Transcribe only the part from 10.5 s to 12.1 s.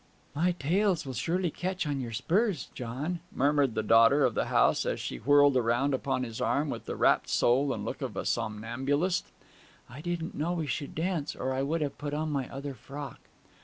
we should dance, or I would have